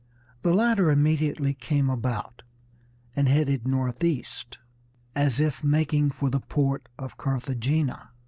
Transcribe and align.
The 0.41 0.51
latter 0.51 0.89
immediately 0.89 1.53
came 1.53 1.87
about, 1.87 2.41
and 3.15 3.29
headed 3.29 3.67
northeast, 3.67 4.57
as 5.13 5.39
if 5.39 5.63
making 5.63 6.09
for 6.09 6.31
the 6.31 6.39
port 6.41 6.89
of 6.97 7.17
Carthagena. 7.17 8.09